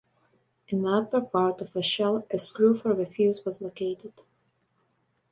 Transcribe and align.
In 0.69 0.81
the 0.81 0.89
upper 0.89 1.21
part 1.21 1.61
of 1.61 1.73
the 1.73 1.83
shell 1.83 2.25
a 2.31 2.39
screw 2.39 2.75
for 2.75 2.95
the 2.95 3.05
fuse 3.05 3.45
was 3.45 3.61
located. 3.61 4.13